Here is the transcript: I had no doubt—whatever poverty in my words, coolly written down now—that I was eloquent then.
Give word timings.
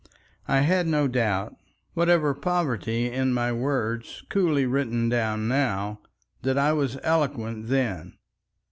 I 0.47 0.61
had 0.61 0.87
no 0.87 1.07
doubt—whatever 1.07 2.33
poverty 2.33 3.07
in 3.11 3.35
my 3.35 3.51
words, 3.51 4.23
coolly 4.29 4.65
written 4.65 5.09
down 5.09 5.47
now—that 5.47 6.57
I 6.57 6.73
was 6.73 6.97
eloquent 7.03 7.67
then. 7.67 8.17